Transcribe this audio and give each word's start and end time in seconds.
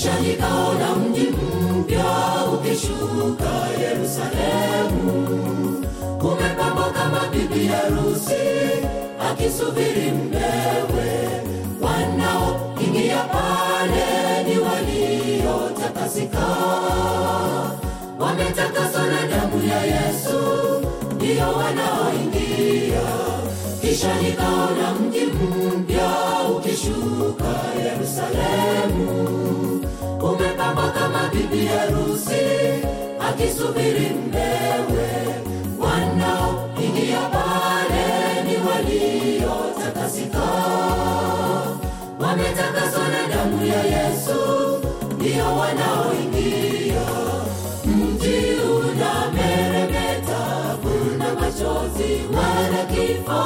kisha 0.00 0.20
nikaona 0.20 0.94
mji 0.94 1.20
mpya 1.20 2.04
ukishuka 2.54 3.50
yerusalemu. 3.82 5.16
Kumepambwa 6.20 6.90
kama 6.90 7.20
bibi 7.32 7.66
harusi 7.66 8.34
akisubiri 9.30 10.10
mmewe 10.12 11.30
wanaoingia 11.80 13.24
pale 13.24 14.42
ni 14.44 14.58
waliotakasika. 14.58 16.46
Wametakaswa 18.18 19.06
na 19.06 19.26
damu 19.26 19.66
ya 19.68 19.82
yesu 19.84 20.40
ndiyo 21.14 21.48
wanaoingia. 21.52 23.02
Kisha 23.80 24.14
nikaona 24.22 24.94
mji 24.94 25.20
mpya 25.20 26.08
ukishuka 26.56 27.39
bibi 31.32 31.66
harusi 31.66 32.44
akisubiri 33.28 34.10
mmewe 34.10 35.08
wanaoingia 35.78 37.20
pale 37.32 38.42
ni 38.46 38.56
waliotakasika. 38.68 40.46
Wametakaswa 42.20 43.08
na 43.08 43.26
damu 43.34 43.66
ya 43.66 43.82
yesu 43.84 44.40
ndiyo 45.16 45.44
wanaoingia. 45.56 47.06
Mji 47.84 48.42
unameremeta 48.76 50.42
kuna 50.82 51.34
machozi 51.34 52.20
wala 52.36 52.84
kifo 52.84 53.42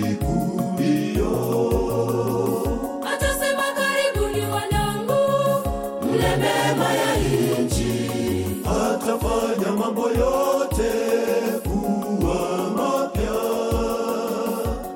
siku 0.00 0.60
hiyo. 0.78 1.32
atasema 3.14 3.62
karibuni 3.76 4.46
wanangu 4.52 5.22
mle 6.12 6.36
mema 6.36 6.92
ya 6.94 7.16
nchi 7.64 8.10
Atafanya 8.64 9.72
mambo 9.78 10.08
yote 10.08 10.90
kuwa 11.62 12.70
mapya. 12.76 13.32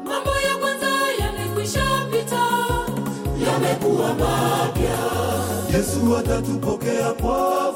mambo 0.04 0.30
ya 0.30 0.56
kwanza 0.60 0.88
yamekwisha 1.20 1.84
pita 2.10 2.46
yamekuwa 3.46 4.08
mapya 4.08 4.98
Yesu 5.78 6.16
atatupokea 6.16 7.12
kwa 7.12 7.72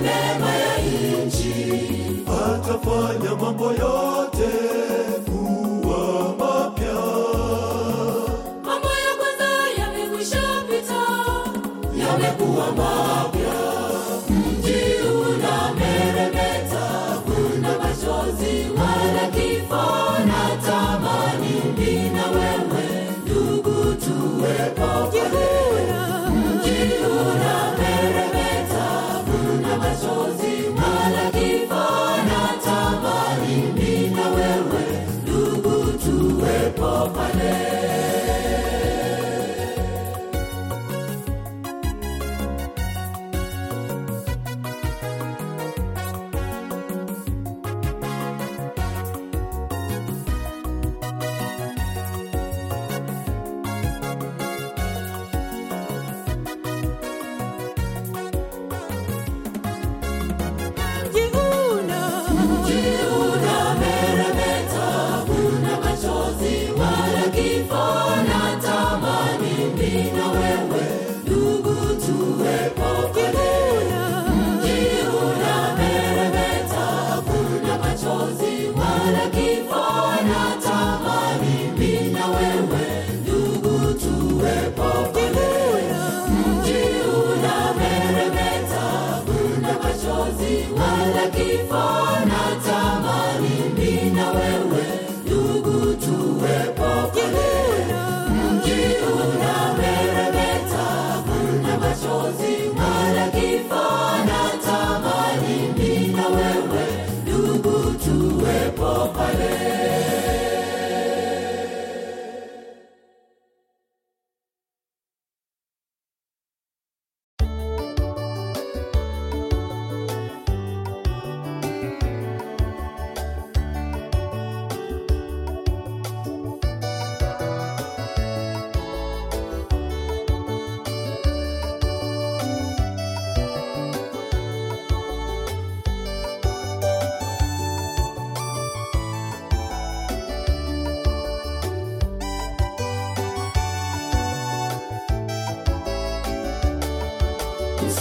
mle 0.00 0.10
mema 0.10 0.50
ya 0.54 0.78
nchi. 1.26 1.54
Atafanya 2.26 3.34
mambo 3.40 3.64
yote 3.64 3.93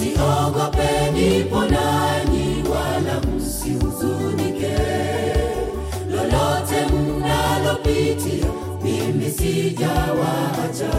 Msiogopeni, 0.03 1.43
ponani 1.43 2.63
wala 2.69 3.21
msihuzunike. 3.21 4.77
Lolote 6.11 6.85
mnalopitia, 6.93 8.45
mimi 8.83 9.31
sijawaacha. 9.31 10.93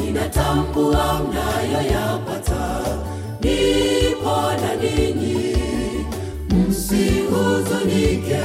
Ninatambua 0.00 1.20
mnayoyapata, 1.20 2.84
nipo 3.40 4.36
na 4.62 4.74
ninyi. 4.82 5.56
Msihuzunike, 6.68 8.42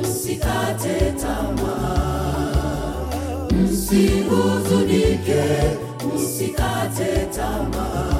msikate 0.00 1.12
tamaa, 1.22 2.56
msihuzunike, 3.50 5.44
msikate 6.16 7.26
tamaa 7.36 8.15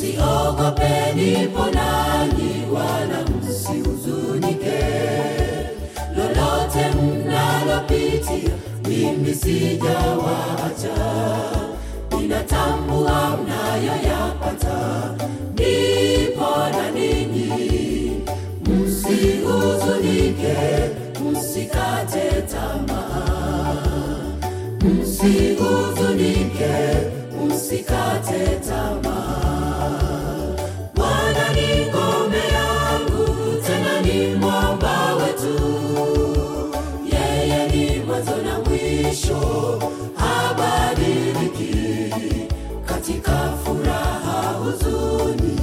msiogopeni, 0.00 1.48
ponani 1.48 2.66
wala 2.72 3.22
msihuzunike. 3.22 4.82
Lolote 6.16 6.90
mnalopitia, 7.02 8.50
mimi 8.88 9.34
sijawaacha. 9.34 10.96
Ninatambua 12.18 13.36
mnayoyapata, 13.36 14.78
nipo 15.54 16.50
na 16.70 16.90
ninyi. 16.90 18.22
Msihuzunike, 18.66 20.56
msikate 21.30 22.42
tamaa. 22.52 22.99
mwisho 39.02 39.78
abadiliki 40.18 41.74
katika 42.86 43.52
furaha 43.64 44.52
huzuni, 44.52 45.56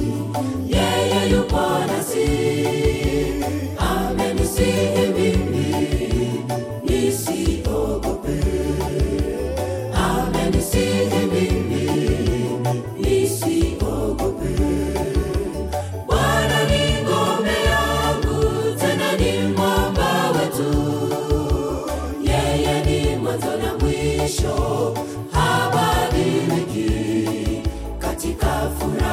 yeye 0.66 1.30
yupo 1.30 1.60
nasi. 1.86 2.28